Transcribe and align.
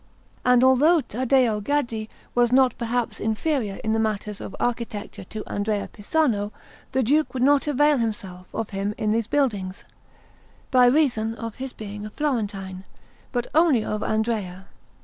And 0.43 0.63
although 0.63 1.01
Taddeo 1.01 1.61
Gaddi 1.61 2.09
was 2.33 2.51
not 2.51 2.75
perhaps 2.79 3.19
inferior 3.19 3.75
in 3.83 3.93
the 3.93 3.99
matters 3.99 4.41
of 4.41 4.55
architecture 4.59 5.25
to 5.25 5.43
Andrea 5.45 5.89
Pisano, 5.93 6.51
the 6.91 7.03
Duke 7.03 7.35
would 7.35 7.43
not 7.43 7.67
avail 7.67 7.99
himself 7.99 8.47
of 8.51 8.71
him 8.71 8.95
in 8.97 9.11
these 9.11 9.27
buildings, 9.27 9.85
by 10.71 10.87
reason 10.87 11.35
of 11.35 11.57
his 11.57 11.71
being 11.71 12.07
a 12.07 12.09
Florentine, 12.09 12.83
but 13.31 13.45
only 13.53 13.85
of 13.85 14.01
Andrea. 14.01 14.69